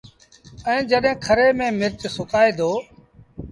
ائيٚݩ 0.67 0.87
جڏهيݩ 0.89 1.21
کري 1.25 1.47
ميݩ 1.57 1.75
مرچ 1.79 2.01
سُڪآئي 2.15 2.51
دو 2.57 2.71